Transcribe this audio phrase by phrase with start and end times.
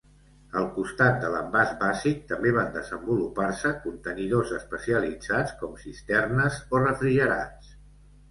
[0.59, 7.71] Al costat de l'envàs bàsic també van desenvolupar-se contenidors especialitzats com cisternes o refrigerats.